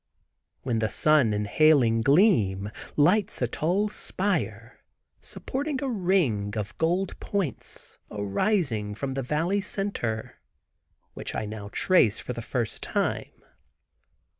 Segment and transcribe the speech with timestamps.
[0.63, 4.79] When the sun in hailing gleam lights a tall spire,
[5.21, 10.39] supporting a ring of gold points arising from the valley center,
[11.13, 13.43] which I now trace for the first time.